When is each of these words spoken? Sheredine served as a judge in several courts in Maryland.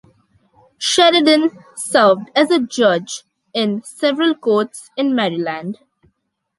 Sheredine 0.79 1.63
served 1.75 2.31
as 2.35 2.49
a 2.49 2.57
judge 2.59 3.21
in 3.53 3.83
several 3.83 4.33
courts 4.33 4.89
in 4.97 5.13
Maryland. 5.13 5.77